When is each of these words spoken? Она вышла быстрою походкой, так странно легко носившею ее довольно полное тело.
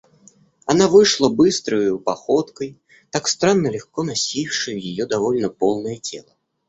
Она 0.65 0.87
вышла 0.87 1.29
быстрою 1.29 1.99
походкой, 1.99 2.75
так 3.11 3.27
странно 3.27 3.67
легко 3.67 4.01
носившею 4.01 4.79
ее 4.81 5.05
довольно 5.05 5.49
полное 5.49 5.97
тело. 5.99 6.35